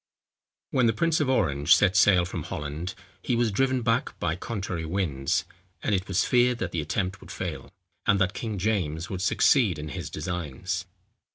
When 0.71 0.87
the 0.87 0.93
prince 0.93 1.19
of 1.19 1.29
Orange 1.29 1.75
set 1.75 1.95
sail 1.95 2.25
from 2.25 2.41
Holland, 2.41 2.95
he 3.21 3.35
was 3.35 3.51
driven 3.51 3.83
back 3.83 4.19
by 4.19 4.35
contrary 4.35 4.83
winds; 4.83 5.45
and 5.83 5.93
it 5.93 6.07
was 6.07 6.25
feared 6.25 6.57
that 6.57 6.71
the 6.71 6.81
attempt 6.81 7.21
would 7.21 7.29
fail, 7.31 7.71
and 8.07 8.19
that 8.19 8.33
King 8.33 8.57
James 8.57 9.11
would 9.11 9.21
succeed 9.21 9.77
in 9.77 9.89
his 9.89 10.09
designs. 10.09 10.85